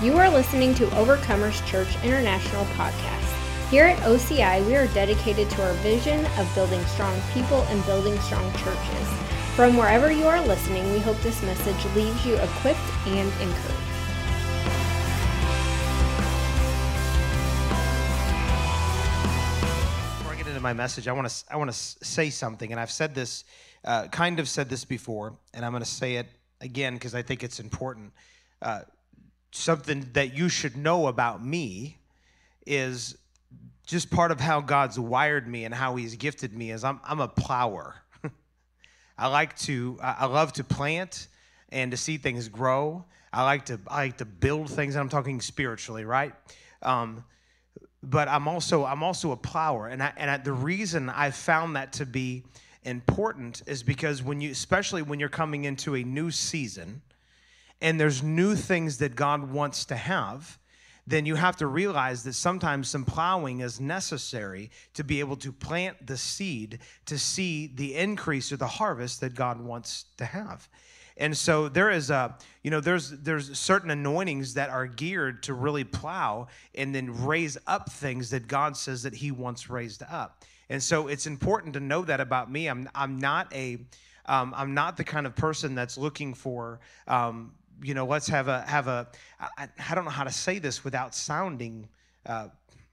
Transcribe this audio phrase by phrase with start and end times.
[0.00, 3.68] You are listening to Overcomers Church International podcast.
[3.68, 8.16] Here at OCI, we are dedicated to our vision of building strong people and building
[8.20, 9.08] strong churches.
[9.56, 13.74] From wherever you are listening, we hope this message leaves you equipped and encouraged.
[20.18, 22.80] Before I get into my message, I want to I want to say something, and
[22.80, 23.42] I've said this,
[23.84, 26.28] uh, kind of said this before, and I'm going to say it
[26.60, 28.12] again because I think it's important.
[28.62, 28.82] Uh,
[29.50, 31.98] something that you should know about me
[32.66, 33.16] is
[33.86, 37.20] just part of how God's wired me and how He's gifted me is I'm I'm
[37.20, 37.96] a plower.
[39.18, 41.28] I like to I love to plant
[41.70, 43.04] and to see things grow.
[43.32, 44.96] I like to I like to build things.
[44.96, 46.34] I'm talking spiritually, right?
[46.82, 47.24] Um,
[48.02, 51.76] but I'm also I'm also a plower, and I, and I, the reason I found
[51.76, 52.44] that to be
[52.84, 57.02] important is because when you, especially when you're coming into a new season,
[57.80, 60.58] and there's new things that God wants to have,
[61.06, 65.50] then you have to realize that sometimes some plowing is necessary to be able to
[65.50, 70.68] plant the seed to see the increase or the harvest that God wants to have.
[71.16, 75.54] And so there is a, you know, there's there's certain anointings that are geared to
[75.54, 80.44] really plow and then raise up things that God says that He wants raised up.
[80.68, 82.68] And so it's important to know that about me.
[82.68, 83.78] I'm I'm not a
[84.26, 88.48] um, I'm not the kind of person that's looking for um, you know let's have
[88.48, 89.08] a have a
[89.40, 91.88] I, I don't know how to say this without sounding
[92.26, 92.48] uh,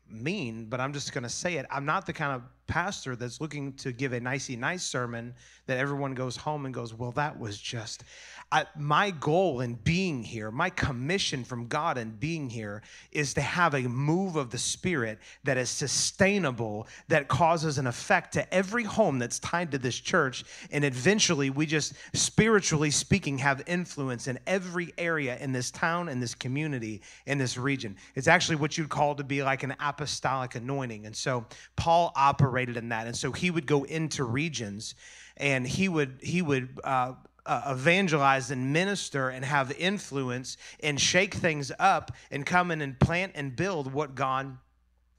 [0.09, 1.65] mean, but I'm just going to say it.
[1.69, 5.33] I'm not the kind of pastor that's looking to give a nicey nice sermon
[5.67, 8.03] that everyone goes home and goes, well, that was just.
[8.51, 13.41] I, my goal in being here, my commission from God in being here is to
[13.41, 18.83] have a move of the Spirit that is sustainable, that causes an effect to every
[18.83, 20.45] home that's tied to this church.
[20.71, 26.19] And eventually, we just, spiritually speaking, have influence in every area in this town, in
[26.19, 27.95] this community, in this region.
[28.13, 31.07] It's actually what you'd call to be like an apostolic anointing.
[31.07, 31.45] And so,
[31.75, 32.13] Paul
[32.55, 33.05] operated in that.
[33.05, 34.95] And so, he would go into regions
[35.37, 37.13] and he would, he would, uh,
[37.45, 42.99] uh, evangelize and minister and have influence and shake things up and come in and
[42.99, 44.57] plant and build what God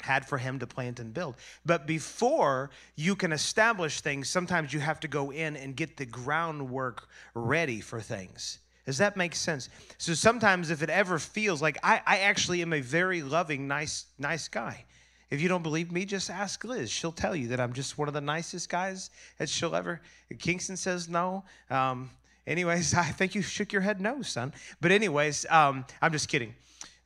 [0.03, 1.37] had for him to plant and build.
[1.65, 6.07] But before you can establish things, sometimes you have to go in and get the
[6.07, 8.59] groundwork ready for things.
[8.87, 9.69] Does that make sense?
[9.99, 14.07] So sometimes if it ever feels like I, I actually am a very loving, nice,
[14.19, 14.85] nice guy.
[15.31, 16.91] If you don't believe me, just ask Liz.
[16.91, 20.01] She'll tell you that I'm just one of the nicest guys that she'll ever.
[20.39, 21.45] Kingston says no.
[21.69, 22.11] Um,
[22.47, 24.53] anyways, I think you shook your head no, son.
[24.81, 26.55] But anyways, um, I'm just kidding.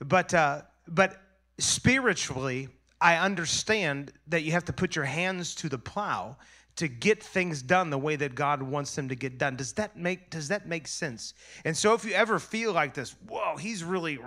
[0.00, 1.20] But uh, but
[1.58, 2.68] spiritually,
[3.00, 6.36] I understand that you have to put your hands to the plow
[6.76, 9.56] to get things done the way that God wants them to get done.
[9.56, 11.34] Does that make does that make sense?
[11.64, 14.18] And so if you ever feel like this, whoa, he's really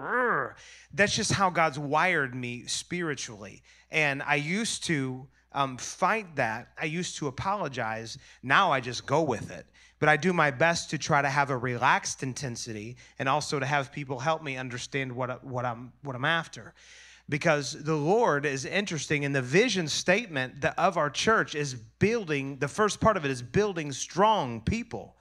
[0.93, 3.63] that's just how God's wired me spiritually.
[3.91, 6.69] And I used to um, fight that.
[6.79, 8.17] I used to apologize.
[8.41, 9.65] Now I just go with it.
[9.99, 13.65] But I do my best to try to have a relaxed intensity and also to
[13.65, 16.73] have people help me understand what, what, I'm, what I'm after.
[17.29, 22.67] Because the Lord is interesting, and the vision statement of our church is building, the
[22.67, 25.15] first part of it is building strong people.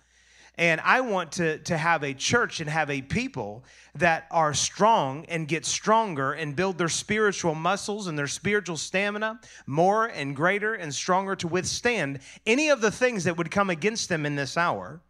[0.56, 3.64] And I want to, to have a church and have a people
[3.94, 9.40] that are strong and get stronger and build their spiritual muscles and their spiritual stamina
[9.66, 14.10] more and greater and stronger to withstand any of the things that would come against
[14.10, 15.00] them in this hour.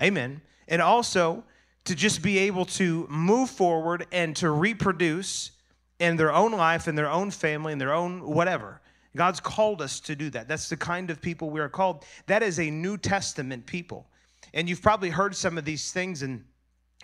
[0.00, 0.40] Amen.
[0.68, 1.44] And also
[1.84, 5.50] to just be able to move forward and to reproduce
[5.98, 8.80] in their own life, in their own family, in their own whatever.
[9.16, 10.48] God's called us to do that.
[10.48, 12.04] That's the kind of people we are called.
[12.26, 14.06] That is a New Testament people.
[14.52, 16.44] And you've probably heard some of these things, and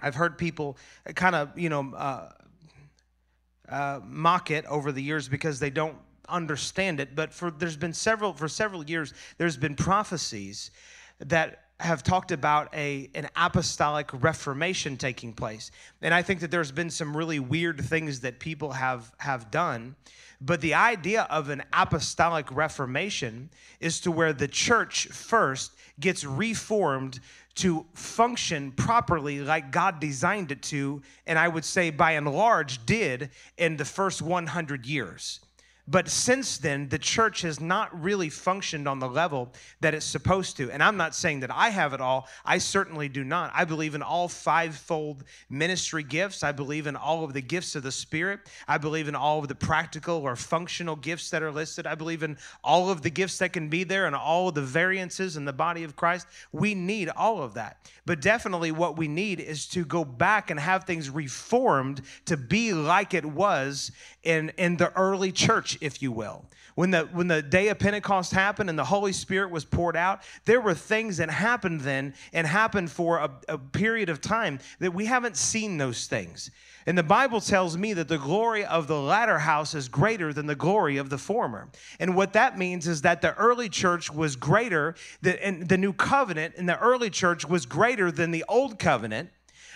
[0.02, 0.76] I've heard people
[1.14, 2.30] kind of, you know, uh,
[3.68, 5.96] uh, mock it over the years because they don't
[6.28, 7.14] understand it.
[7.14, 10.70] But for there's been several for several years, there's been prophecies
[11.20, 15.70] that have talked about a an apostolic reformation taking place
[16.02, 19.96] and i think that there's been some really weird things that people have have done
[20.40, 27.20] but the idea of an apostolic reformation is to where the church first gets reformed
[27.56, 32.84] to function properly like God designed it to, and I would say by and large
[32.86, 35.40] did in the first 100 years.
[35.90, 40.56] But since then, the church has not really functioned on the level that it's supposed
[40.58, 40.70] to.
[40.70, 42.28] And I'm not saying that I have it all.
[42.44, 43.50] I certainly do not.
[43.52, 46.44] I believe in all fivefold ministry gifts.
[46.44, 48.38] I believe in all of the gifts of the Spirit.
[48.68, 51.88] I believe in all of the practical or functional gifts that are listed.
[51.88, 54.62] I believe in all of the gifts that can be there and all of the
[54.62, 56.28] variances in the body of Christ.
[56.52, 57.90] We need all of that.
[58.06, 62.72] But definitely, what we need is to go back and have things reformed to be
[62.72, 63.90] like it was
[64.22, 66.44] in, in the early church if you will.
[66.74, 70.22] When the, when the day of Pentecost happened and the Holy Spirit was poured out,
[70.44, 74.94] there were things that happened then and happened for a, a period of time that
[74.94, 76.50] we haven't seen those things.
[76.86, 80.46] And the Bible tells me that the glory of the latter house is greater than
[80.46, 81.68] the glory of the former.
[81.98, 85.92] And what that means is that the early church was greater, the, and the new
[85.92, 89.30] covenant in the early church was greater than the old covenant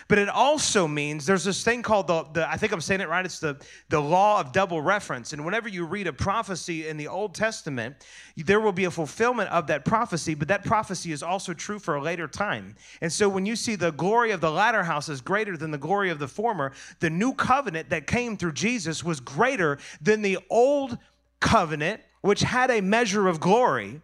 [0.07, 3.09] but it also means there's this thing called the, the, I think I'm saying it
[3.09, 3.57] right, it's the,
[3.89, 5.33] the law of double reference.
[5.33, 7.95] And whenever you read a prophecy in the Old Testament,
[8.37, 11.95] there will be a fulfillment of that prophecy, but that prophecy is also true for
[11.95, 12.75] a later time.
[13.01, 15.77] And so when you see the glory of the latter house is greater than the
[15.77, 20.37] glory of the former, the new covenant that came through Jesus was greater than the
[20.49, 20.99] old
[21.39, 24.01] covenant, which had a measure of glory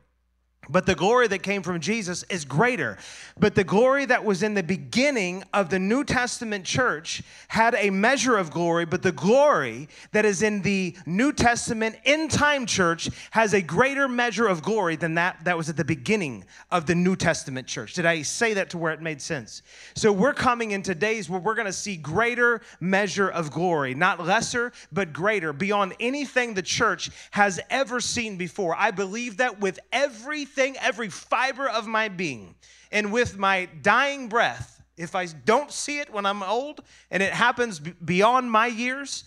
[0.69, 2.97] but the glory that came from Jesus is greater.
[3.39, 7.89] But the glory that was in the beginning of the New Testament church had a
[7.89, 13.09] measure of glory, but the glory that is in the New Testament end time church
[13.31, 16.95] has a greater measure of glory than that that was at the beginning of the
[16.95, 17.95] New Testament church.
[17.95, 19.63] Did I say that to where it made sense?
[19.95, 24.23] So we're coming into days where we're going to see greater measure of glory, not
[24.23, 28.75] lesser, but greater, beyond anything the church has ever seen before.
[28.77, 32.55] I believe that with every everything, every fiber of my being.
[32.91, 37.31] And with my dying breath, if I don't see it when I'm old and it
[37.31, 39.23] happens beyond my years,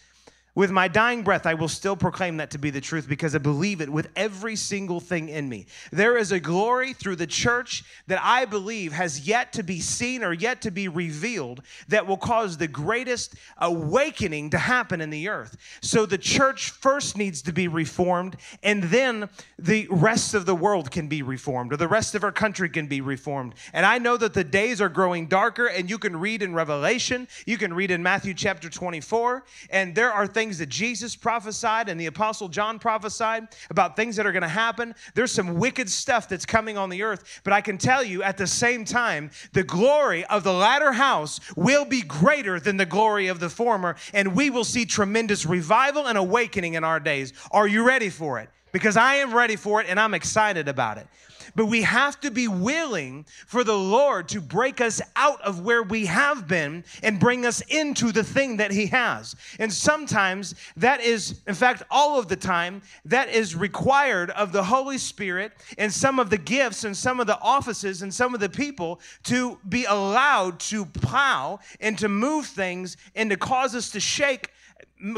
[0.54, 3.38] with my dying breath, I will still proclaim that to be the truth because I
[3.38, 5.66] believe it with every single thing in me.
[5.90, 10.22] There is a glory through the church that I believe has yet to be seen
[10.22, 15.28] or yet to be revealed that will cause the greatest awakening to happen in the
[15.28, 15.56] earth.
[15.80, 19.28] So the church first needs to be reformed, and then
[19.58, 22.86] the rest of the world can be reformed, or the rest of our country can
[22.86, 23.54] be reformed.
[23.72, 27.26] And I know that the days are growing darker, and you can read in Revelation,
[27.44, 31.88] you can read in Matthew chapter 24, and there are things things that Jesus prophesied
[31.88, 34.94] and the Apostle John prophesied about things that are going to happen.
[35.14, 37.40] There's some wicked stuff that's coming on the earth.
[37.44, 41.40] But I can tell you at the same time, the glory of the latter house
[41.56, 43.96] will be greater than the glory of the former.
[44.12, 47.32] And we will see tremendous revival and awakening in our days.
[47.50, 48.50] Are you ready for it?
[48.74, 51.06] Because I am ready for it and I'm excited about it.
[51.54, 55.84] But we have to be willing for the Lord to break us out of where
[55.84, 59.36] we have been and bring us into the thing that He has.
[59.60, 64.64] And sometimes that is, in fact, all of the time, that is required of the
[64.64, 68.40] Holy Spirit and some of the gifts and some of the offices and some of
[68.40, 73.90] the people to be allowed to plow and to move things and to cause us
[73.90, 74.50] to shake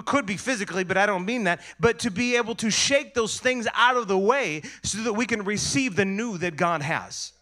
[0.04, 3.38] could be physically, but I don't mean that, but to be able to shake those
[3.38, 7.32] things out of the way so that we can receive the new that God has.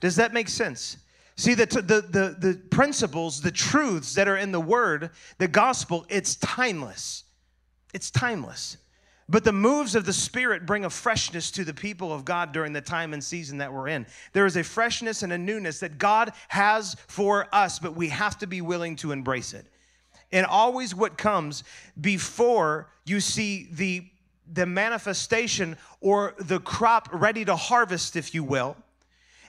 [0.00, 0.96] Does that make sense?
[1.36, 6.06] See, the, the, the, the principles, the truths that are in the word, the gospel,
[6.08, 7.24] it's timeless.
[7.94, 8.78] It's timeless.
[9.28, 12.72] But the moves of the Spirit bring a freshness to the people of God during
[12.72, 14.06] the time and season that we're in.
[14.32, 18.38] There is a freshness and a newness that God has for us, but we have
[18.38, 19.71] to be willing to embrace it
[20.32, 21.62] and always what comes
[22.00, 24.06] before you see the
[24.52, 28.76] the manifestation or the crop ready to harvest if you will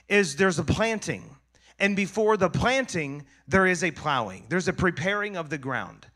[0.08, 1.36] is there's a planting
[1.78, 6.06] and before the planting there is a plowing there's a preparing of the ground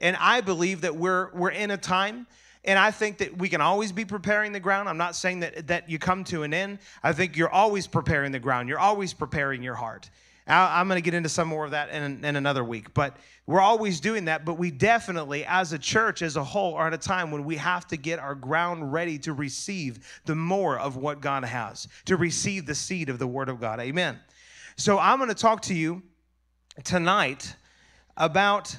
[0.00, 2.26] and i believe that we're we're in a time
[2.64, 4.90] and I think that we can always be preparing the ground.
[4.90, 6.80] I'm not saying that, that you come to an end.
[7.02, 8.68] I think you're always preparing the ground.
[8.68, 10.10] You're always preparing your heart.
[10.48, 12.94] I'm going to get into some more of that in, in another week.
[12.94, 14.44] But we're always doing that.
[14.44, 17.56] But we definitely, as a church as a whole, are at a time when we
[17.56, 22.16] have to get our ground ready to receive the more of what God has, to
[22.16, 23.78] receive the seed of the Word of God.
[23.78, 24.18] Amen.
[24.76, 26.02] So I'm going to talk to you
[26.84, 27.54] tonight
[28.16, 28.74] about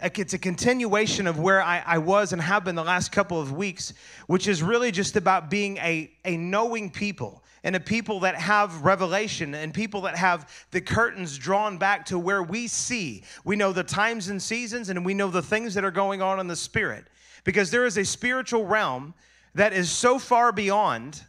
[0.00, 3.52] it's a continuation of where I, I, was and have been the last couple of
[3.52, 3.94] weeks,
[4.26, 8.82] which is really just about being a, a knowing people and a people that have
[8.82, 13.24] revelation and people that have the curtains drawn back to where we see.
[13.44, 16.38] We know the times and seasons and we know the things that are going on
[16.38, 17.06] in the spirit
[17.42, 19.14] because there is a spiritual realm
[19.56, 21.24] that is so far beyond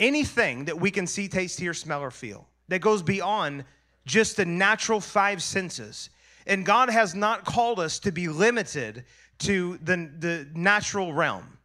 [0.00, 3.62] anything that we can see, taste, hear, smell, or feel, that goes beyond
[4.06, 6.10] just the natural five senses.
[6.48, 9.04] And God has not called us to be limited
[9.38, 11.56] to the, the natural realm.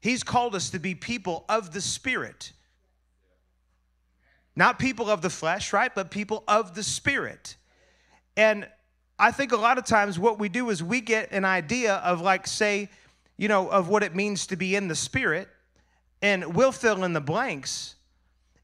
[0.00, 2.52] He's called us to be people of the Spirit.
[4.60, 5.90] Not people of the flesh, right?
[5.94, 7.56] But people of the Spirit.
[8.36, 8.68] And
[9.18, 12.20] I think a lot of times what we do is we get an idea of,
[12.20, 12.90] like, say,
[13.38, 15.48] you know, of what it means to be in the Spirit,
[16.20, 17.94] and we'll fill in the blanks.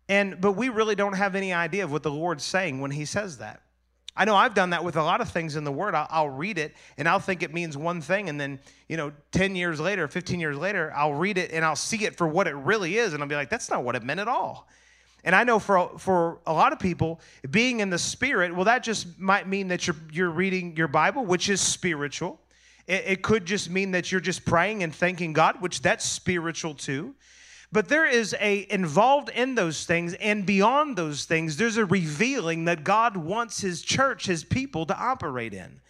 [0.06, 3.06] And but we really don't have any idea of what the Lord's saying when He
[3.06, 3.62] says that.
[4.14, 5.94] I know I've done that with a lot of things in the Word.
[5.94, 9.12] I'll, I'll, read it and I'll think it means one thing, and then you know,
[9.32, 12.46] ten years later, fifteen years later, I'll read it and I'll see it for what
[12.46, 14.68] it really is, and I'll be like, that's not what it meant at all.
[15.26, 18.84] And I know for for a lot of people, being in the Spirit, well, that
[18.84, 22.40] just might mean that you're you're reading your Bible, which is spiritual.
[22.86, 26.74] It, it could just mean that you're just praying and thanking God, which that's spiritual
[26.74, 27.16] too.
[27.72, 32.66] But there is a involved in those things and beyond those things, there's a revealing
[32.66, 35.80] that God wants his church, his people to operate in.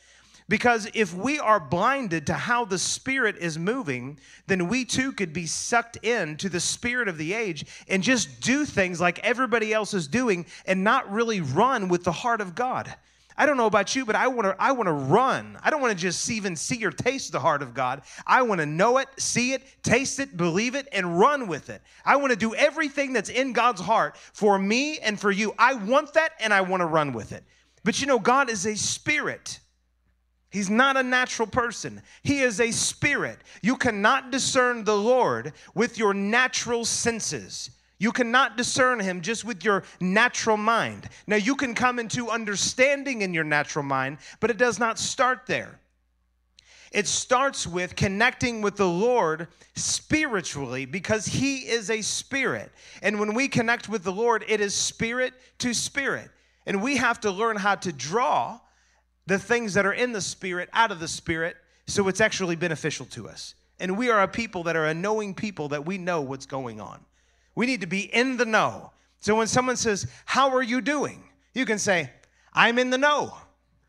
[0.49, 5.33] Because if we are blinded to how the Spirit is moving, then we too could
[5.33, 9.93] be sucked into the Spirit of the age and just do things like everybody else
[9.93, 12.95] is doing and not really run with the heart of God.
[13.39, 15.59] I don't know about you, but I want to I want to run.
[15.63, 18.03] I don't want to just even see or taste the heart of God.
[18.27, 21.83] I want to know it, see it, taste it, believe it and run with it.
[22.05, 25.55] I want to do everything that's in God's heart for me and for you.
[25.59, 27.45] I want that and I want to run with it.
[27.85, 29.61] But you know God is a spirit.
[30.57, 32.01] He's not a natural person.
[32.23, 33.41] He is a spirit.
[33.61, 37.69] You cannot discern the Lord with your natural senses.
[37.99, 41.11] You cannot discern him just with your natural mind.
[41.27, 45.41] Now, you can come into understanding in your natural mind, but it does not start
[45.47, 45.79] there.
[46.91, 52.73] It starts with connecting with the Lord spiritually because He is a spirit.
[53.03, 56.31] And when we connect with the Lord, it is spirit to spirit.
[56.65, 58.61] And we have to learn how to draw
[59.27, 61.57] the things that are in the spirit out of the spirit
[61.87, 63.55] so it's actually beneficial to us.
[63.79, 66.81] And we are a people that are a knowing people that we know what's going
[66.81, 67.05] on.
[67.55, 68.93] We need to be in the know.
[69.21, 71.25] So when someone says, How are you doing?
[71.55, 72.11] You can say,
[72.53, 73.37] I'm in the know.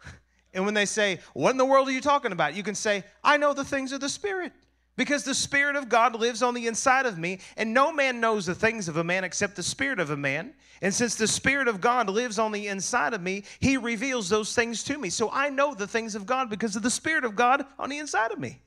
[0.54, 2.56] And when they say, What in the world are you talking about?
[2.56, 4.52] You can say, I know the things of the Spirit.
[4.98, 8.48] Because the Spirit of God lives on the inside of me, and no man knows
[8.48, 10.54] the things of a man except the Spirit of a man.
[10.82, 14.54] And since the Spirit of God lives on the inside of me, He reveals those
[14.56, 15.10] things to me.
[15.12, 18.00] So I know the things of God because of the Spirit of God on the
[18.00, 18.60] inside of me.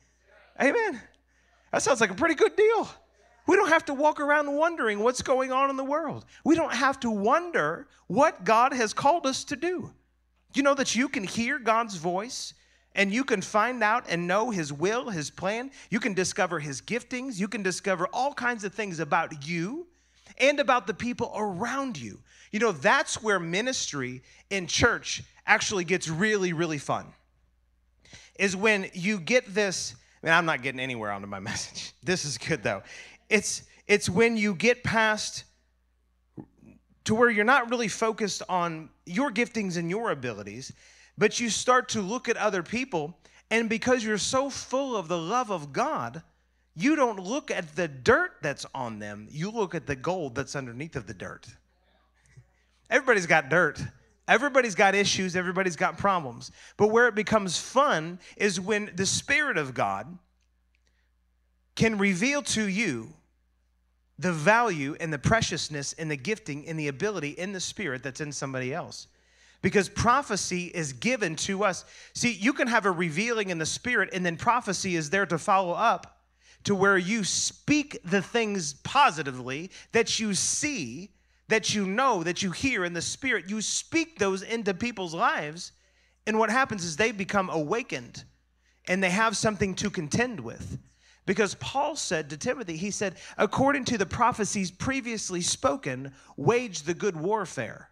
[0.61, 1.01] Amen.
[1.73, 2.89] That sounds like a pretty good deal.
[3.47, 6.25] We don't have to walk around wondering what's going on in the world.
[6.45, 9.91] We don't have to wonder what God has called us to do.
[10.55, 12.55] You know that you can hear God's voice
[12.95, 15.71] and you can find out and know His will, His plan.
[15.91, 17.39] You can discover His giftings.
[17.39, 19.87] You can discover all kinds of things about you
[20.39, 22.19] and about the people around you.
[22.51, 27.07] You know, that's where ministry in church actually gets really, really fun.
[28.39, 29.95] Is when you get this.
[30.23, 31.93] Mean, I'm not getting anywhere onto my message.
[32.03, 32.83] This is good though.
[33.29, 35.45] It's it's when you get past
[37.05, 40.73] to where you're not really focused on your giftings and your abilities,
[41.21, 43.15] but you start to look at other people
[43.51, 46.23] and because you're so full of the love of God,
[46.75, 49.29] you don't look at the dirt that's on them.
[49.31, 51.47] You look at the gold that's underneath of the dirt.
[52.89, 53.83] Everybody's got dirt.
[54.29, 56.53] Everybody's got issues, everybody's got problems.
[56.79, 60.17] But where it becomes fun is when the Spirit of God
[61.75, 63.13] can reveal to you
[64.19, 68.21] the value and the preciousness and the gifting and the ability in the spirit that's
[68.21, 69.07] in somebody else.
[69.63, 71.85] Because prophecy is given to us.
[72.15, 75.39] See, you can have a revealing in the spirit, and then prophecy is there to
[75.39, 76.21] follow up
[76.65, 81.11] to where you speak the things positively that you see,
[81.49, 83.49] that you know, that you hear in the spirit.
[83.49, 85.73] You speak those into people's lives,
[86.27, 88.25] and what happens is they become awakened
[88.89, 90.79] and they have something to contend with.
[91.27, 96.95] Because Paul said to Timothy, he said, according to the prophecies previously spoken, wage the
[96.95, 97.90] good warfare.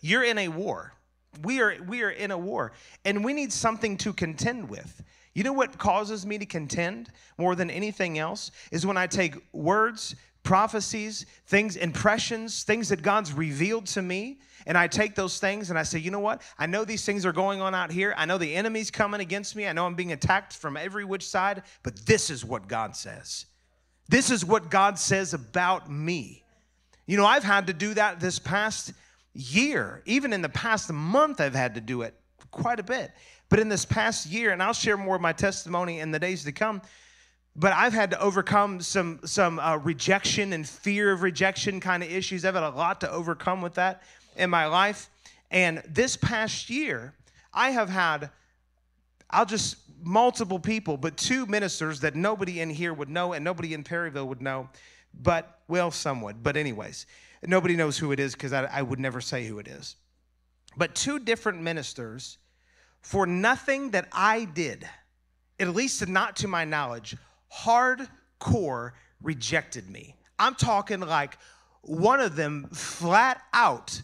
[0.00, 0.94] You're in a war.
[1.42, 2.72] We are, we are in a war,
[3.04, 5.02] and we need something to contend with.
[5.34, 9.36] You know what causes me to contend more than anything else is when I take
[9.52, 15.70] words, prophecies, things, impressions, things that God's revealed to me, and I take those things
[15.70, 16.42] and I say, you know what?
[16.58, 18.14] I know these things are going on out here.
[18.16, 19.66] I know the enemy's coming against me.
[19.66, 23.46] I know I'm being attacked from every which side, but this is what God says.
[24.08, 26.42] This is what God says about me.
[27.06, 28.92] You know, I've had to do that this past
[29.34, 30.02] year.
[30.06, 32.14] Even in the past month, I've had to do it
[32.50, 33.12] quite a bit.
[33.48, 36.44] But in this past year, and I'll share more of my testimony in the days
[36.44, 36.82] to come,
[37.56, 42.10] but I've had to overcome some some uh, rejection and fear of rejection kind of
[42.10, 42.44] issues.
[42.44, 44.02] I've had a lot to overcome with that
[44.36, 45.10] in my life.
[45.50, 47.14] And this past year,
[47.52, 48.30] I have had,
[49.30, 53.74] I'll just multiple people, but two ministers that nobody in here would know and nobody
[53.74, 54.68] in Perryville would know,
[55.20, 56.42] but well, some would.
[56.42, 57.06] But, anyways,
[57.46, 59.96] nobody knows who it is because I, I would never say who it is.
[60.76, 62.38] But two different ministers,
[63.00, 64.88] for nothing that I did,
[65.58, 67.16] at least not to my knowledge,
[67.64, 68.92] hardcore
[69.22, 70.16] rejected me.
[70.38, 71.38] I'm talking like
[71.82, 74.02] one of them flat out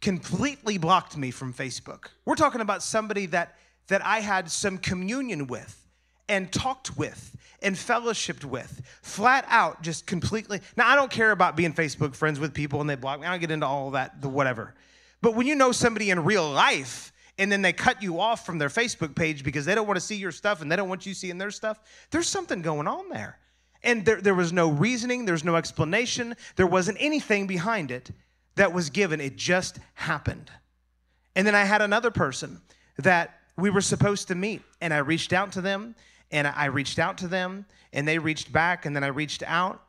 [0.00, 2.06] completely blocked me from Facebook.
[2.24, 3.56] We're talking about somebody that
[3.88, 5.85] that I had some communion with
[6.28, 10.60] and talked with and fellowshipped with flat out just completely.
[10.76, 13.26] Now i don't care about being facebook friends with people and they block me.
[13.26, 14.74] I don't get into all that the whatever.
[15.22, 18.58] But when you know somebody in real life and then they cut you off from
[18.58, 21.06] their facebook page because they don't want to see your stuff and they don't want
[21.06, 21.80] you seeing their stuff
[22.10, 23.38] there's something going on there.
[23.82, 28.10] And there, there was no reasoning there's no explanation there wasn't anything behind it
[28.56, 29.20] that was given.
[29.20, 30.50] It just happened.
[31.34, 32.60] And then i had another person
[32.98, 35.94] that we were supposed to meet and i reached out to them
[36.30, 39.82] and i reached out to them and they reached back and then i reached out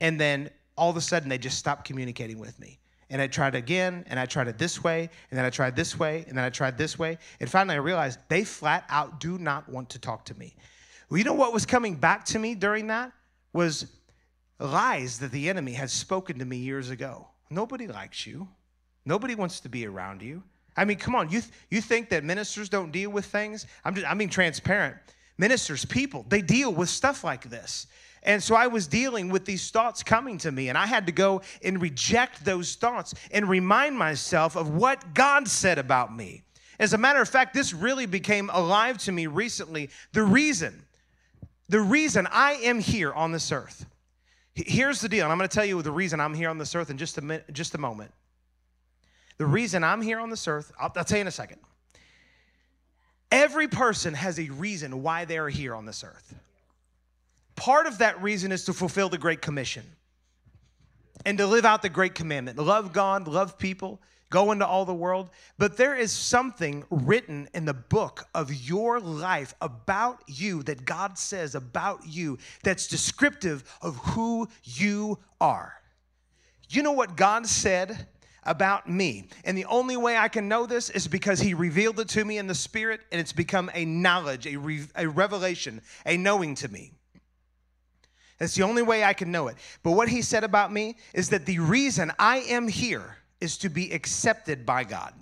[0.00, 2.78] and then all of a sudden they just stopped communicating with me.
[3.10, 5.98] And i tried again and i tried it this way and then i tried this
[5.98, 9.38] way and then i tried this way and finally i realized they flat out do
[9.38, 10.54] not want to talk to me.
[11.10, 13.12] Well, you know what was coming back to me during that?
[13.52, 13.86] Was
[14.58, 17.28] lies that the enemy had spoken to me years ago.
[17.50, 18.48] Nobody likes you.
[19.04, 20.42] Nobody wants to be around you.
[20.76, 23.66] I mean, come on, you, th- you think that ministers don't deal with things?
[23.84, 24.96] I'm just, I mean, transparent.
[25.38, 27.86] Ministers, people, they deal with stuff like this.
[28.22, 31.12] And so I was dealing with these thoughts coming to me, and I had to
[31.12, 36.42] go and reject those thoughts and remind myself of what God said about me.
[36.78, 39.90] As a matter of fact, this really became alive to me recently.
[40.12, 40.84] The reason,
[41.68, 43.86] the reason I am here on this earth.
[44.54, 46.74] Here's the deal, and I'm going to tell you the reason I'm here on this
[46.74, 48.12] earth in just a minute, just a moment.
[49.38, 51.58] The reason I'm here on this earth, I'll, I'll tell you in a second.
[53.32, 56.34] Every person has a reason why they're here on this earth.
[57.56, 59.84] Part of that reason is to fulfill the Great Commission
[61.24, 64.92] and to live out the Great Commandment love God, love people, go into all the
[64.92, 65.30] world.
[65.56, 71.16] But there is something written in the book of your life about you that God
[71.16, 75.72] says about you that's descriptive of who you are.
[76.68, 78.08] You know what God said
[78.44, 79.28] about me.
[79.44, 82.38] And the only way I can know this is because he revealed it to me
[82.38, 86.68] in the spirit and it's become a knowledge, a, re- a revelation, a knowing to
[86.68, 86.92] me.
[88.38, 89.56] That's the only way I can know it.
[89.82, 93.68] But what he said about me is that the reason I am here is to
[93.68, 95.14] be accepted by God.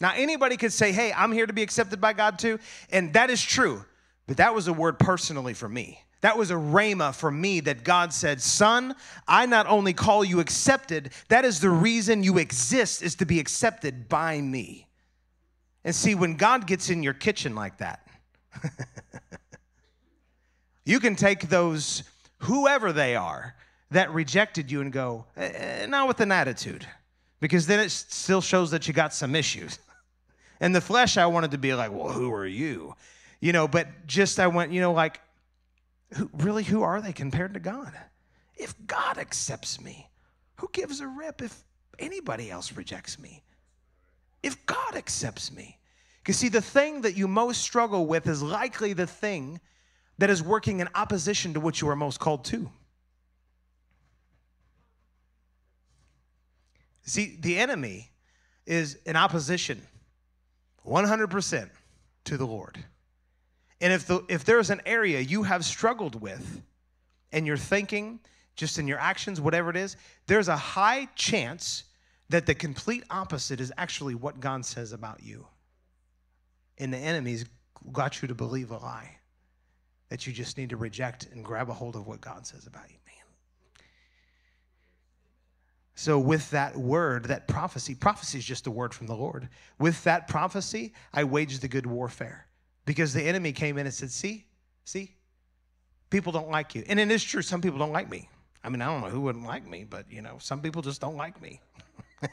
[0.00, 2.58] Now, anybody could say, hey, I'm here to be accepted by God too.
[2.90, 3.84] And that is true.
[4.26, 6.00] But that was a word personally for me.
[6.24, 8.94] That was a rhema for me that God said, Son,
[9.28, 13.38] I not only call you accepted, that is the reason you exist, is to be
[13.38, 14.86] accepted by me.
[15.84, 18.08] And see, when God gets in your kitchen like that,
[20.86, 22.04] you can take those,
[22.38, 23.54] whoever they are,
[23.90, 26.86] that rejected you and go, eh, not with an attitude,
[27.40, 29.78] because then it still shows that you got some issues.
[30.62, 32.94] In the flesh, I wanted to be like, well, who are you?
[33.42, 35.20] You know, but just I went, you know, like,
[36.12, 37.92] who, really, who are they compared to God?
[38.56, 40.10] If God accepts me,
[40.56, 41.64] who gives a rip if
[41.98, 43.42] anybody else rejects me?
[44.42, 45.78] If God accepts me.
[46.22, 49.60] Because, see, the thing that you most struggle with is likely the thing
[50.18, 52.70] that is working in opposition to what you are most called to.
[57.02, 58.10] See, the enemy
[58.66, 59.82] is in opposition
[60.86, 61.70] 100%
[62.24, 62.82] to the Lord.
[63.84, 66.62] And if, the, if there's an area you have struggled with
[67.32, 68.18] and you're thinking,
[68.56, 71.84] just in your actions, whatever it is, there's a high chance
[72.30, 75.46] that the complete opposite is actually what God says about you.
[76.78, 77.44] And the enemy's
[77.92, 79.18] got you to believe a lie
[80.08, 82.88] that you just need to reject and grab a hold of what God says about
[82.88, 83.84] you, man.
[85.94, 89.50] So, with that word, that prophecy, prophecy is just a word from the Lord.
[89.78, 92.46] With that prophecy, I waged the good warfare
[92.84, 94.44] because the enemy came in and said, See,
[94.84, 95.14] see,
[96.10, 96.84] people don't like you.
[96.88, 98.28] And it is true, some people don't like me.
[98.62, 101.00] I mean, I don't know who wouldn't like me, but you know, some people just
[101.00, 101.60] don't like me.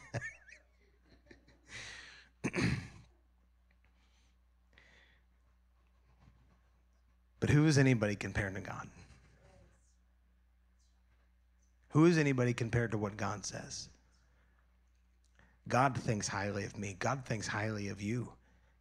[7.40, 8.88] but who is anybody compared to God?
[11.90, 13.90] Who is anybody compared to what God says?
[15.68, 16.96] God thinks highly of me.
[16.98, 18.32] God thinks highly of you.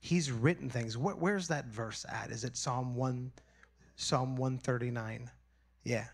[0.01, 0.97] He's written things.
[0.97, 2.31] where's that verse at?
[2.31, 3.33] Is it Psalm 1
[3.97, 5.31] Psalm 139?
[5.85, 6.07] Yeah.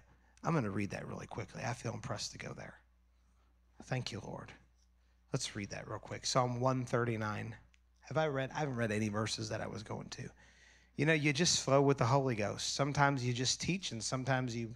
[0.43, 1.63] I'm going to read that really quickly.
[1.65, 2.75] I feel impressed to go there.
[3.85, 4.53] Thank you, Lord.
[5.33, 6.27] Let's read that real quick.
[6.27, 7.55] Psalm 139.
[8.01, 8.51] Have I read?
[8.55, 10.29] I haven't read any verses that I was going to.
[10.97, 12.75] You know, you just flow with the Holy Ghost.
[12.75, 14.75] Sometimes you just teach, and sometimes you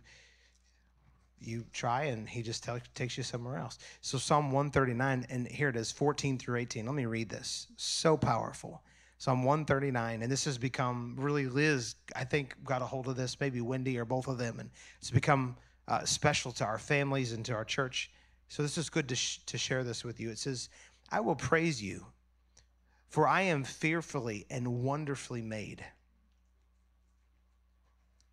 [1.41, 3.79] you try, and He just tell, takes you somewhere else.
[4.03, 6.85] So Psalm 139, and here it is, 14 through 18.
[6.85, 7.69] Let me read this.
[7.77, 8.83] So powerful.
[9.21, 11.95] Psalm 139, and this has become really Liz.
[12.17, 15.11] I think got a hold of this, maybe Wendy or both of them, and it's
[15.11, 18.11] become uh, special to our families and to our church.
[18.49, 20.31] So this is good to sh- to share this with you.
[20.31, 20.71] It says,
[21.11, 22.07] "I will praise you,
[23.11, 25.85] for I am fearfully and wonderfully made."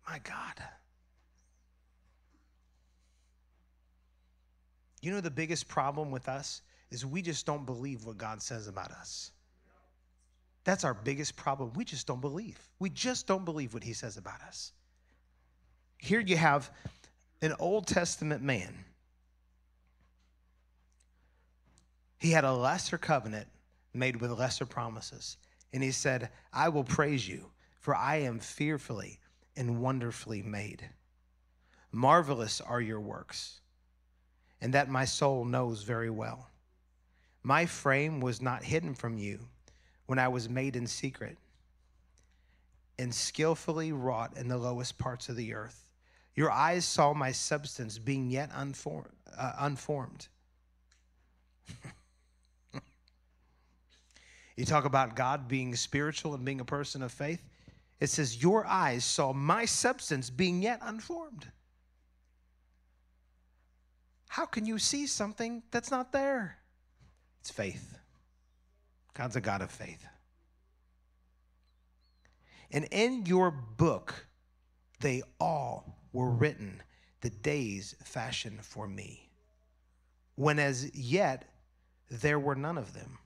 [0.08, 0.62] My God.
[5.02, 8.68] You know, the biggest problem with us is we just don't believe what God says
[8.68, 9.32] about us.
[10.68, 11.72] That's our biggest problem.
[11.74, 12.58] We just don't believe.
[12.78, 14.72] We just don't believe what He says about us.
[15.96, 16.70] Here you have
[17.40, 18.84] an Old Testament man.
[22.18, 23.46] He had a lesser covenant
[23.94, 25.38] made with lesser promises.
[25.72, 27.46] And he said, I will praise you,
[27.80, 29.20] for I am fearfully
[29.56, 30.86] and wonderfully made.
[31.92, 33.62] Marvelous are your works
[34.60, 36.50] and that my soul knows very well.
[37.42, 39.48] My frame was not hidden from you
[40.08, 41.36] when I was made in secret
[42.98, 45.84] and skillfully wrought in the lowest parts of the earth.
[46.34, 49.12] Your eyes saw my substance being yet unformed.
[49.36, 50.28] Uh, unformed.
[54.56, 57.42] you talk about God being spiritual and being a person of faith.
[58.00, 61.46] It says, Your eyes saw my substance being yet unformed.
[64.28, 66.56] How can you see something that's not there?
[67.40, 67.97] It's faith.
[69.18, 70.06] God's a God of faith.
[72.70, 74.28] And in your book,
[75.00, 76.80] they all were written,
[77.20, 79.28] the days fashioned for me,
[80.36, 81.50] when as yet
[82.08, 83.18] there were none of them.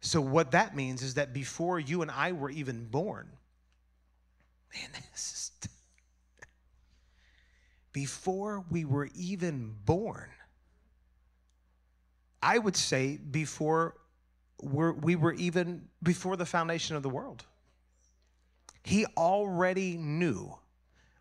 [0.00, 3.26] So, what that means is that before you and I were even born,
[4.72, 5.70] man, this is
[7.92, 10.28] before we were even born.
[12.46, 13.96] I would say before
[14.62, 17.44] we're, we were even before the foundation of the world.
[18.84, 20.56] He already knew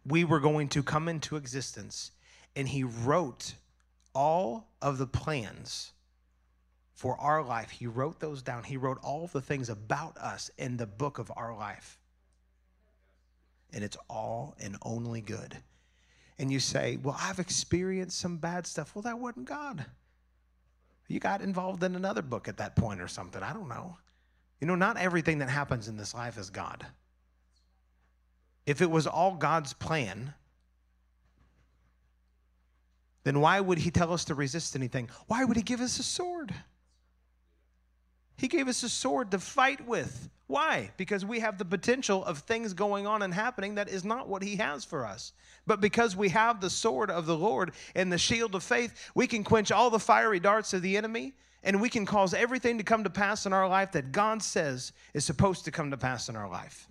[0.05, 2.11] we were going to come into existence,
[2.55, 3.55] and He wrote
[4.13, 5.93] all of the plans
[6.93, 7.71] for our life.
[7.71, 8.63] He wrote those down.
[8.63, 11.97] He wrote all the things about us in the book of our life.
[13.73, 15.57] And it's all and only good
[16.38, 18.93] and you say, Well, I've experienced some bad stuff.
[18.93, 19.85] Well, that wasn't God.
[21.07, 23.43] You got involved in another book at that point or something.
[23.43, 23.97] I don't know.
[24.59, 26.85] You know, not everything that happens in this life is God.
[28.65, 30.33] If it was all God's plan,
[33.23, 35.09] then why would He tell us to resist anything?
[35.27, 36.53] Why would He give us a sword?
[38.37, 40.29] He gave us a sword to fight with.
[40.47, 40.91] Why?
[40.97, 44.43] Because we have the potential of things going on and happening that is not what
[44.43, 45.34] He has for us.
[45.65, 49.25] But because we have the sword of the Lord and the shield of faith, we
[49.25, 52.84] can quench all the fiery darts of the enemy and we can cause everything to
[52.84, 56.29] come to pass in our life that God says is supposed to come to pass
[56.29, 56.88] in our life.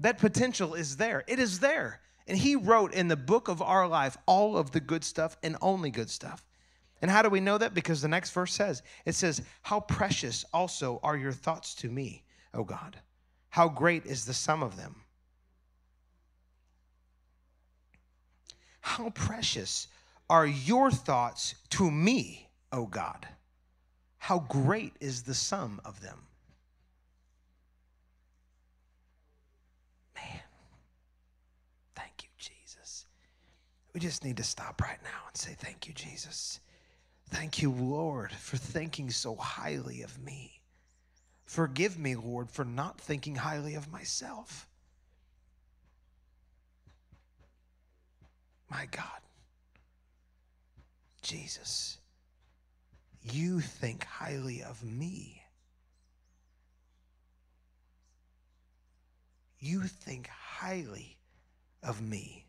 [0.00, 1.24] That potential is there.
[1.26, 2.00] It is there.
[2.28, 5.56] And He wrote in the book of our life all of the good stuff and
[5.62, 6.44] only good stuff.
[7.00, 7.72] And how do we know that?
[7.72, 12.23] Because the next verse says, it says, How precious also are your thoughts to me
[12.54, 12.98] O God.
[13.50, 14.96] How great is the sum of them?
[18.80, 19.88] How precious
[20.28, 23.26] are your thoughts to me, O God?
[24.18, 26.18] How great is the sum of them?
[30.14, 30.40] Man,
[31.94, 33.06] thank you, Jesus.
[33.92, 36.60] We just need to stop right now and say, Thank you, Jesus.
[37.30, 40.60] Thank you, Lord, for thinking so highly of me.
[41.44, 44.66] Forgive me, Lord, for not thinking highly of myself.
[48.70, 49.20] My God,
[51.22, 51.98] Jesus,
[53.22, 55.42] you think highly of me.
[59.60, 61.18] You think highly
[61.82, 62.46] of me.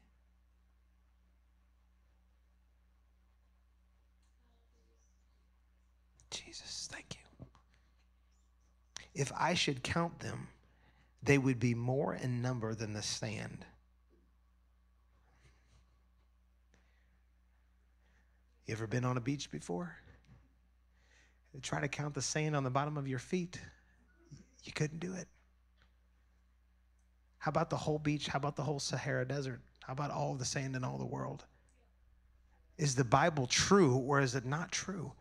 [6.32, 7.25] Jesus, thank you.
[9.16, 10.50] If I should count them,
[11.24, 13.66] they would be more in number than the sand.
[18.68, 19.96] You ever been on a beach before?
[21.62, 23.60] Try to count the sand on the bottom of your feet.
[24.66, 25.28] You couldn't do it.
[27.38, 28.28] How about the whole beach?
[28.28, 29.62] How about the whole Sahara Desert?
[29.84, 31.46] How about all the sand in all the world?
[32.78, 35.14] Is the Bible true or is it not true?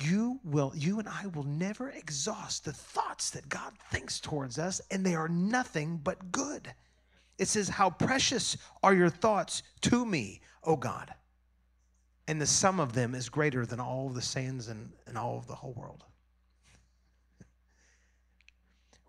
[0.00, 4.80] You will, you and I will never exhaust the thoughts that God thinks towards us,
[4.90, 6.72] and they are nothing but good.
[7.38, 11.12] It says, How precious are your thoughts to me, O God.
[12.28, 15.46] And the sum of them is greater than all the sands and, and all of
[15.46, 16.04] the whole world.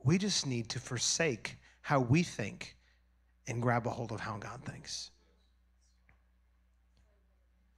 [0.03, 2.75] We just need to forsake how we think
[3.47, 5.11] and grab a hold of how God thinks.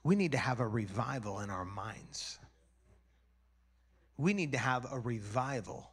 [0.03, 2.39] We need to have a revival in our minds.
[4.17, 5.91] We need to have a revival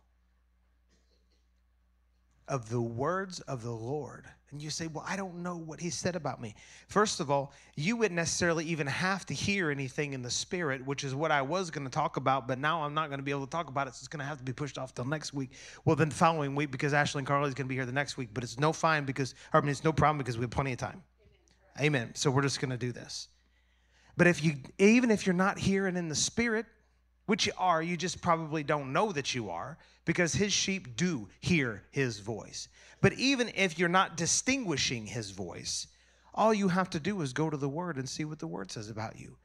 [2.48, 4.26] of the words of the Lord.
[4.50, 6.54] And you say, Well, I don't know what he said about me.
[6.88, 11.04] First of all, you wouldn't necessarily even have to hear anything in the spirit, which
[11.04, 13.30] is what I was going to talk about, but now I'm not going to be
[13.30, 13.94] able to talk about it.
[13.94, 15.52] So it's going to have to be pushed off till next week.
[15.86, 18.18] Well, then following week, because Ashley and Carly is going to be here the next
[18.18, 20.72] week, but it's no fine because, I mean, it's no problem because we have plenty
[20.72, 21.02] of time.
[21.78, 21.86] Amen.
[21.86, 22.14] Amen.
[22.14, 23.28] So we're just going to do this.
[24.18, 26.66] But if you, even if you're not hearing in the spirit,
[27.26, 31.28] which you are, you just probably don't know that you are because his sheep do
[31.40, 32.68] hear his voice.
[33.00, 35.86] But even if you're not distinguishing his voice,
[36.34, 38.70] all you have to do is go to the word and see what the word
[38.70, 39.36] says about you.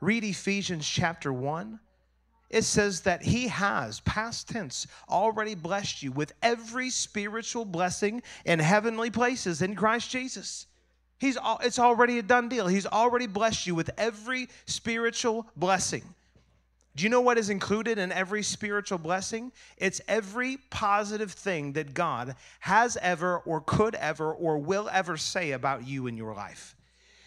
[0.00, 1.80] Read Ephesians chapter 1.
[2.50, 8.58] It says that he has, past tense, already blessed you with every spiritual blessing in
[8.58, 10.66] heavenly places in Christ Jesus.
[11.18, 12.66] He's all, it's already a done deal.
[12.66, 16.02] He's already blessed you with every spiritual blessing.
[16.98, 19.52] Do you know what is included in every spiritual blessing?
[19.76, 25.52] It's every positive thing that God has ever or could ever or will ever say
[25.52, 26.74] about you in your life.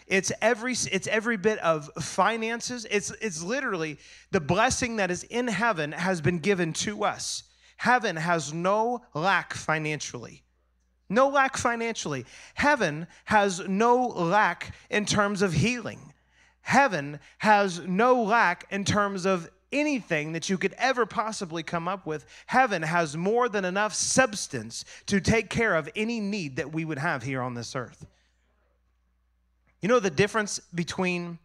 [0.08, 2.86] It's every it's every bit of finances.
[2.92, 3.98] It's it's literally
[4.32, 7.44] the blessing that is in heaven has been given to us.
[7.78, 10.44] Heaven has no lack financially.
[11.08, 12.26] No lack financially.
[12.56, 16.12] Heaven has no lack in terms of healing.
[16.60, 22.06] Heaven has no lack in terms of anything that you could ever possibly come up
[22.06, 26.86] with, heaven has more than enough substance to take care of any need that we
[26.86, 28.06] would have here on this earth.
[29.82, 31.40] You know the difference between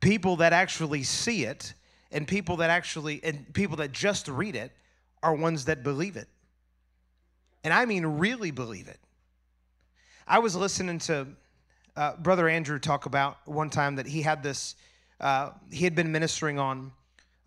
[0.00, 1.72] people that actually see it
[2.12, 4.72] and people that actually and people that just read it
[5.22, 6.28] are ones that believe it.
[7.64, 9.00] And I mean really believe it.
[10.28, 11.28] I was listening to
[11.96, 14.76] uh, Brother Andrew talk about one time that he had this,
[15.20, 16.92] uh, he had been ministering on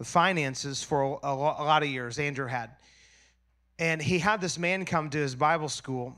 [0.04, 2.72] finances for a, lot of years, Andrew had.
[3.78, 6.16] And he had this man come to his Bible school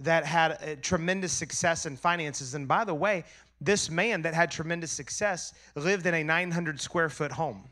[0.00, 2.54] that had tremendous success in finances.
[2.54, 3.24] And by the way,
[3.60, 7.64] this man that had tremendous success lived in a 900 square foot home.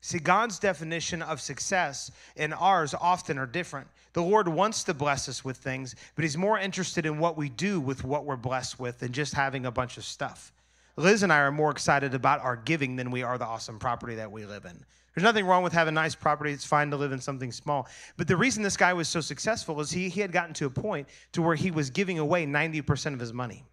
[0.00, 3.86] See, God's definition of success and ours often are different.
[4.12, 7.48] The Lord wants to bless us with things, but He's more interested in what we
[7.48, 10.52] do with what we're blessed with than just having a bunch of stuff.
[10.96, 14.14] Liz and I are more excited about our giving than we are the awesome property
[14.16, 14.84] that we live in.
[15.14, 16.52] There's nothing wrong with having nice property.
[16.52, 17.88] It's fine to live in something small.
[18.16, 20.70] But the reason this guy was so successful is he, he had gotten to a
[20.70, 23.64] point to where he was giving away 90% of his money.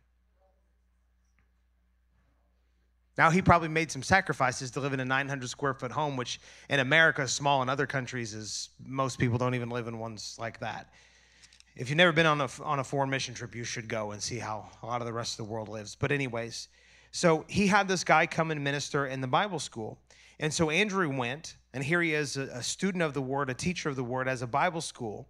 [3.18, 6.40] Now, he probably made some sacrifices to live in a 900 square foot home, which
[6.70, 7.62] in America is small.
[7.62, 10.92] In other countries, is most people don't even live in ones like that.
[11.76, 14.22] If you've never been on a, on a foreign mission trip, you should go and
[14.22, 15.96] see how a lot of the rest of the world lives.
[15.96, 16.68] But, anyways,
[17.12, 20.00] so he had this guy come and minister in the Bible school.
[20.40, 23.90] And so Andrew went, and here he is, a student of the word, a teacher
[23.90, 25.28] of the word, as a Bible school,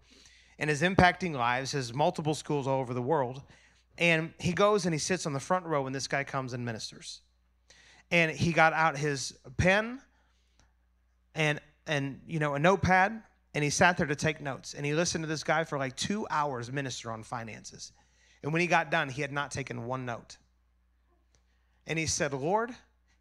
[0.58, 3.42] and is impacting lives, has multiple schools all over the world.
[3.98, 6.64] And he goes and he sits on the front row when this guy comes and
[6.64, 7.22] ministers.
[8.10, 10.00] And he got out his pen
[11.36, 14.94] and and you know a notepad and he sat there to take notes and he
[14.94, 17.92] listened to this guy for like two hours minister on finances
[18.44, 20.38] and when he got done he had not taken one note
[21.88, 22.72] and he said, Lord,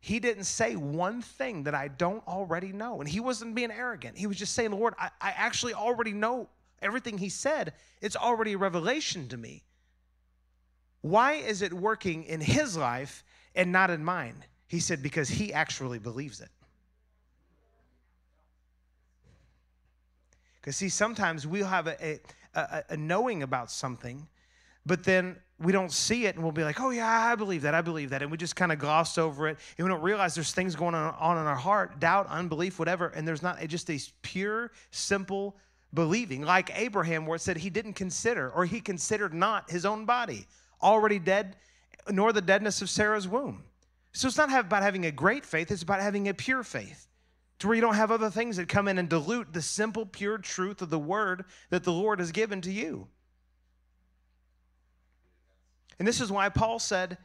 [0.00, 3.00] he didn't say one thing that I don't already know.
[3.00, 4.16] And he wasn't being arrogant.
[4.16, 6.48] He was just saying, Lord, I, I actually already know
[6.80, 7.74] everything he said.
[8.00, 9.62] It's already a revelation to me.
[11.02, 14.44] Why is it working in his life and not in mine?
[14.68, 16.50] He said, because he actually believes it.
[20.60, 22.20] Because, see, sometimes we'll have a,
[22.54, 24.28] a, a, knowing about something,
[24.84, 27.74] but then we don't see it and we'll be like, oh, yeah, I believe that,
[27.74, 28.22] I believe that.
[28.22, 29.58] And we just kind of gloss over it.
[29.76, 33.08] And we don't realize there's things going on, in our heart doubt, unbelief, whatever.
[33.08, 35.56] And there's not just a pure, simple
[35.92, 40.06] believing, like Abraham, where it said he didn't consider or he considered not his own
[40.06, 40.46] body
[40.82, 41.56] already dead,
[42.08, 43.62] nor the deadness of Sarah's womb.
[44.12, 47.06] So it's not about having a great faith, it's about having a pure faith
[47.58, 50.38] to where you don't have other things that come in and dilute the simple, pure
[50.38, 53.06] truth of the word that the Lord has given to you.
[56.00, 57.18] And this is why Paul said,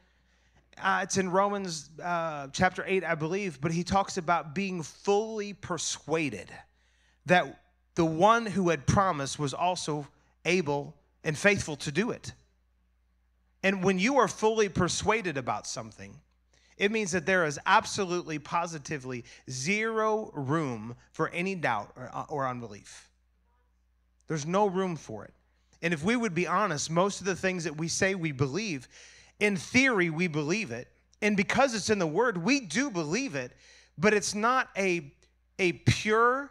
[0.76, 5.54] uh, it's in Romans uh, chapter 8, I believe, but he talks about being fully
[5.54, 6.50] persuaded
[7.24, 7.62] that
[7.94, 10.06] the one who had promised was also
[10.44, 12.34] able and faithful to do it.
[13.62, 16.14] And when you are fully persuaded about something,
[16.76, 23.08] it means that there is absolutely, positively zero room for any doubt or, or unbelief.
[24.28, 25.32] There's no room for it.
[25.86, 28.88] And if we would be honest, most of the things that we say we believe,
[29.38, 30.88] in theory, we believe it.
[31.22, 33.52] And because it's in the word, we do believe it,
[33.96, 35.12] but it's not a,
[35.60, 36.50] a pure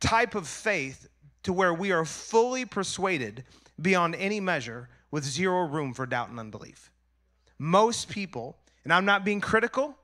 [0.00, 1.06] type of faith
[1.42, 3.44] to where we are fully persuaded
[3.82, 6.90] beyond any measure with zero room for doubt and unbelief.
[7.58, 9.94] Most people, and I'm not being critical,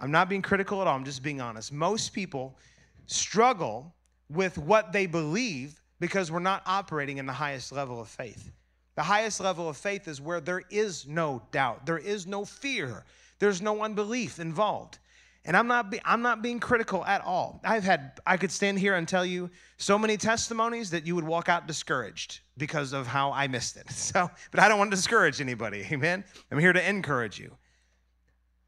[0.00, 1.72] I'm not being critical at all, I'm just being honest.
[1.72, 2.58] Most people
[3.06, 3.94] struggle
[4.28, 8.50] with what they believe because we're not operating in the highest level of faith.
[8.96, 13.04] The highest level of faith is where there is no doubt, there is no fear,
[13.38, 14.98] there's no unbelief involved.
[15.46, 17.60] And I'm not, be, I'm not being critical at all.
[17.62, 21.24] I've had, I could stand here and tell you so many testimonies that you would
[21.24, 23.86] walk out discouraged because of how I missed it.
[23.90, 25.86] So, but I don't want to discourage anybody.
[25.92, 26.24] Amen.
[26.50, 27.56] I'm here to encourage you.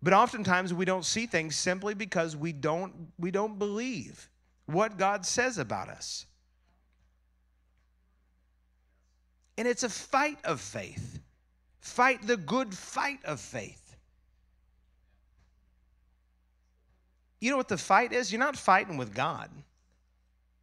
[0.02, 4.30] But oftentimes we don't see things simply because we don't, we don't believe
[4.66, 6.26] what God says about us.
[9.58, 11.18] And it's a fight of faith.
[11.80, 13.96] Fight the good fight of faith.
[17.40, 18.32] You know what the fight is?
[18.32, 19.50] You're not fighting with God.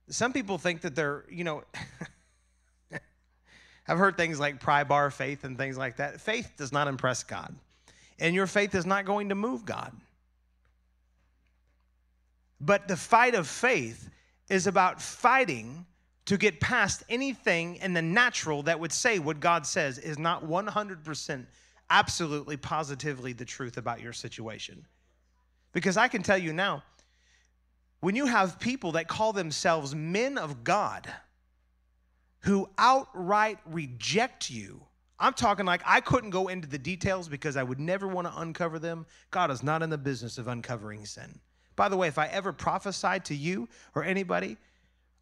[0.08, 1.64] Some people think that they're, you know,
[3.88, 6.22] I've heard things like pry bar faith and things like that.
[6.22, 7.54] Faith does not impress God,
[8.18, 9.92] and your faith is not going to move God.
[12.62, 14.10] But the fight of faith
[14.50, 15.86] is about fighting
[16.26, 20.44] to get past anything in the natural that would say what God says is not
[20.44, 21.46] 100%
[21.90, 24.86] absolutely positively the truth about your situation.
[25.72, 26.84] Because I can tell you now,
[28.00, 31.12] when you have people that call themselves men of God
[32.40, 34.82] who outright reject you,
[35.20, 38.40] I'm talking like I couldn't go into the details because I would never want to
[38.40, 39.06] uncover them.
[39.32, 41.40] God is not in the business of uncovering sin.
[41.76, 44.58] By the way, if I ever prophesied to you or anybody,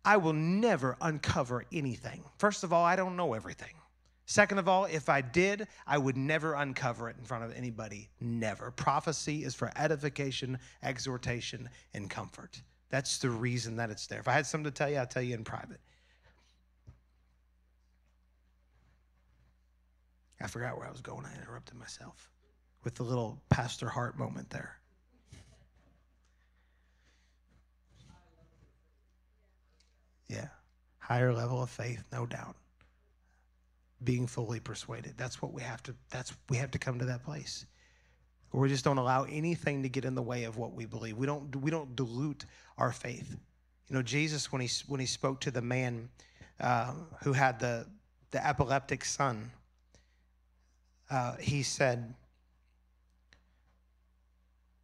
[0.05, 2.23] I will never uncover anything.
[2.37, 3.73] First of all, I don't know everything.
[4.25, 8.09] Second of all, if I did, I would never uncover it in front of anybody.
[8.21, 8.71] Never.
[8.71, 12.61] Prophecy is for edification, exhortation, and comfort.
[12.89, 14.19] That's the reason that it's there.
[14.19, 15.79] If I had something to tell you, I'll tell you in private.
[20.41, 21.25] I forgot where I was going.
[21.25, 22.29] I interrupted myself
[22.83, 24.77] with the little Pastor Hart moment there.
[30.33, 30.47] Yeah.
[30.99, 32.55] Higher level of faith, no doubt
[34.03, 35.13] being fully persuaded.
[35.17, 37.65] That's what we have to that's we have to come to that place.
[38.51, 41.17] Where we just don't allow anything to get in the way of what we believe.
[41.17, 42.45] We don't we don't dilute
[42.77, 43.35] our faith.
[43.89, 46.09] You know, Jesus when he when he spoke to the man
[46.59, 46.93] uh,
[47.23, 47.87] who had the
[48.31, 49.51] the epileptic son,
[51.09, 52.13] uh, he said,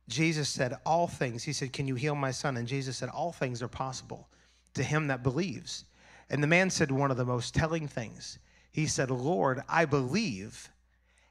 [0.07, 2.57] Jesus said, All things, he said, Can you heal my son?
[2.57, 4.27] And Jesus said, All things are possible
[4.73, 5.85] to him that believes.
[6.29, 8.39] And the man said one of the most telling things.
[8.71, 10.69] He said, Lord, I believe,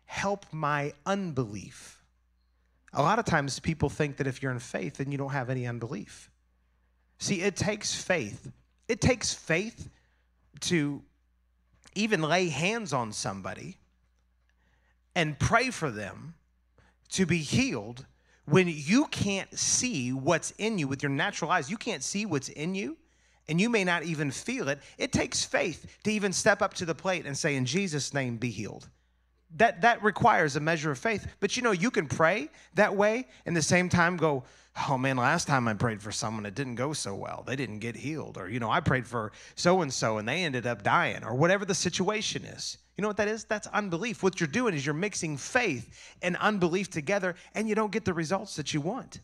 [0.07, 2.03] help my unbelief.
[2.93, 5.51] A lot of times people think that if you're in faith, then you don't have
[5.51, 6.31] any unbelief.
[7.19, 8.51] See, it takes faith.
[8.89, 9.89] It takes faith
[10.61, 11.03] to
[11.95, 13.79] even lay hands on somebody
[15.15, 16.35] and pray for them
[17.11, 18.07] to be healed
[18.47, 21.71] when you can't see what's in you with your natural eyes.
[21.71, 22.97] You can't see what's in you
[23.49, 24.79] and you may not even feel it.
[24.99, 28.37] It takes faith to even step up to the plate and say, In Jesus' name,
[28.37, 28.89] be healed.
[29.57, 31.27] That, that requires a measure of faith.
[31.41, 34.45] But you know, you can pray that way and the same time go,
[34.87, 37.45] oh man, last time I prayed for someone, it didn't go so well.
[37.47, 38.37] They didn't get healed.
[38.39, 41.35] Or, you know, I prayed for so and so and they ended up dying, or
[41.35, 42.79] whatever the situation is.
[42.97, 43.45] You know what that is?
[43.45, 44.23] That's unbelief.
[44.23, 48.15] What you're doing is you're mixing faith and unbelief together and you don't get the
[48.15, 49.21] results that you want.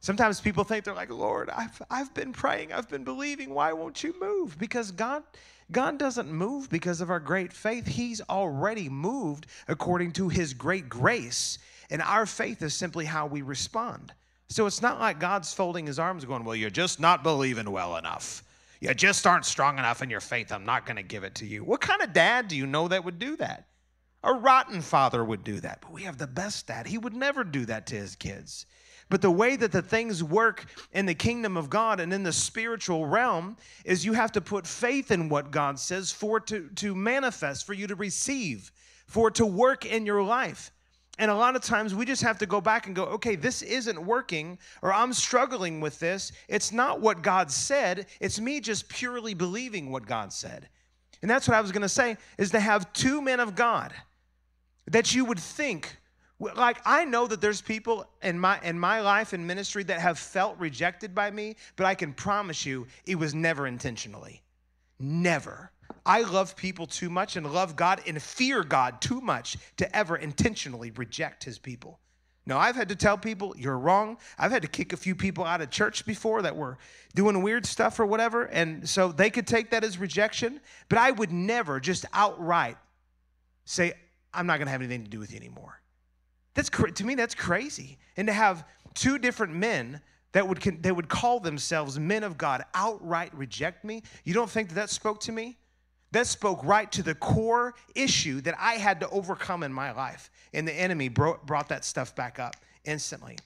[0.00, 3.52] Sometimes people think they're like, Lord, I've, I've been praying, I've been believing.
[3.52, 4.58] Why won't you move?
[4.58, 5.22] Because God,
[5.70, 7.86] God doesn't move because of our great faith.
[7.86, 11.58] He's already moved according to His great grace.
[11.90, 14.14] And our faith is simply how we respond.
[14.48, 17.96] So it's not like God's folding His arms going, Well, you're just not believing well
[17.96, 18.42] enough.
[18.80, 20.50] You just aren't strong enough in your faith.
[20.50, 21.62] I'm not going to give it to you.
[21.62, 23.66] What kind of dad do you know that would do that?
[24.24, 25.82] A rotten father would do that.
[25.82, 26.86] But we have the best dad.
[26.86, 28.64] He would never do that to his kids.
[29.10, 32.32] But the way that the things work in the kingdom of God and in the
[32.32, 36.94] spiritual realm is you have to put faith in what God says for to, to
[36.94, 38.70] manifest, for you to receive,
[39.06, 40.70] for to work in your life.
[41.18, 43.62] And a lot of times we just have to go back and go, okay, this
[43.62, 46.30] isn't working, or I'm struggling with this.
[46.48, 50.68] It's not what God said, it's me just purely believing what God said.
[51.20, 53.92] And that's what I was gonna say is to have two men of God
[54.86, 55.96] that you would think
[56.40, 60.18] like i know that there's people in my in my life and ministry that have
[60.18, 64.42] felt rejected by me but i can promise you it was never intentionally.
[64.98, 65.72] Never.
[66.04, 70.16] I love people too much and love god and fear god too much to ever
[70.16, 71.98] intentionally reject his people.
[72.46, 74.18] Now, i've had to tell people you're wrong.
[74.38, 76.78] I've had to kick a few people out of church before that were
[77.14, 81.10] doing weird stuff or whatever and so they could take that as rejection but i
[81.10, 82.76] would never just outright
[83.64, 83.92] say
[84.32, 85.79] i'm not going to have anything to do with you anymore
[86.54, 87.98] that's to me that's crazy.
[88.16, 90.00] And to have two different men
[90.32, 94.02] that would that would call themselves men of God outright reject me.
[94.24, 95.58] You don't think that that spoke to me?
[96.12, 100.30] That spoke right to the core issue that I had to overcome in my life.
[100.52, 103.36] And the enemy brought that stuff back up instantly.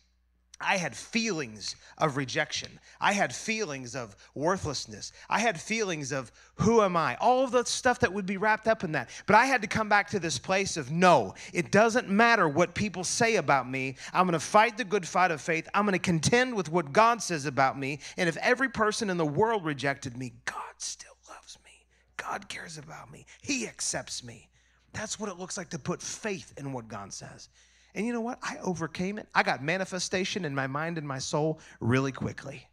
[0.65, 2.81] I had feelings of rejection.
[3.01, 5.13] I had feelings of worthlessness.
[5.29, 7.17] I had feelings of who am I?
[7.17, 9.11] All of the stuff that would be wrapped up in that.
[9.27, 12.75] But I had to come back to this place of no, it doesn't matter what
[12.75, 13.97] people say about me.
[14.13, 15.69] I'm going to fight the good fight of faith.
[15.75, 18.01] I'm going to contend with what God says about me.
[18.17, 21.87] And if every person in the world rejected me, God still loves me.
[22.17, 23.27] God cares about me.
[23.43, 24.49] He accepts me.
[24.93, 27.49] That's what it looks like to put faith in what God says.
[27.95, 28.39] And you know what?
[28.43, 29.29] I overcame it.
[29.35, 32.69] I got manifestation in my mind and my soul really quickly.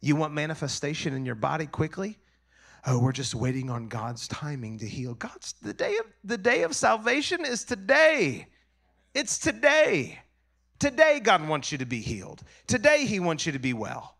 [0.00, 2.18] You want manifestation in your body quickly?
[2.86, 5.14] Oh, we're just waiting on God's timing to heal.
[5.14, 8.48] God's the day of the day of salvation is today.
[9.14, 10.18] It's today.
[10.78, 12.42] Today God wants you to be healed.
[12.66, 14.16] Today he wants you to be well.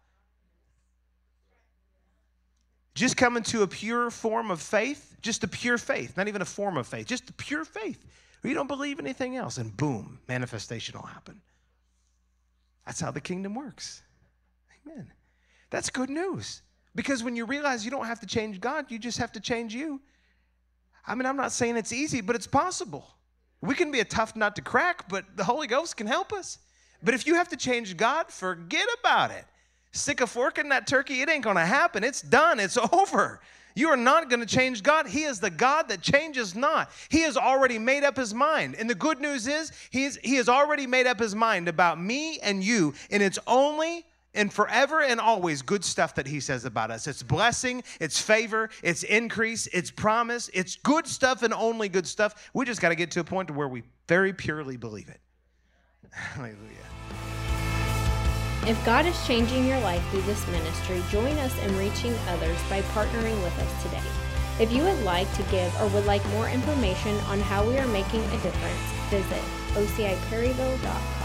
[2.94, 6.44] Just come into a pure form of faith, just a pure faith, not even a
[6.44, 8.04] form of faith, just a pure faith
[8.42, 11.40] or you don't believe anything else, and boom, manifestation will happen.
[12.86, 14.02] That's how the kingdom works.
[14.86, 15.12] Amen.
[15.70, 16.62] That's good news.
[16.94, 19.74] Because when you realize you don't have to change God, you just have to change
[19.74, 20.00] you.
[21.06, 23.06] I mean, I'm not saying it's easy, but it's possible.
[23.60, 26.58] We can be a tough nut to crack, but the Holy Ghost can help us.
[27.02, 29.44] But if you have to change God, forget about it.
[29.92, 32.02] Stick a fork in that turkey, it ain't gonna happen.
[32.02, 33.40] It's done, it's over.
[33.74, 35.06] You are not going to change God.
[35.06, 36.90] He is the God that changes not.
[37.08, 38.74] He has already made up his mind.
[38.78, 42.38] And the good news is, he, he has already made up his mind about me
[42.40, 42.94] and you.
[43.10, 44.04] And it's only
[44.34, 47.06] and forever and always good stuff that he says about us.
[47.06, 52.50] It's blessing, it's favor, it's increase, it's promise, it's good stuff and only good stuff.
[52.54, 55.20] We just got to get to a point where we very purely believe it.
[56.12, 57.01] Hallelujah.
[58.64, 62.80] If God is changing your life through this ministry, join us in reaching others by
[62.94, 64.02] partnering with us today.
[64.60, 67.88] If you would like to give or would like more information on how we are
[67.88, 69.42] making a difference, visit
[69.74, 71.21] ociperryville.com.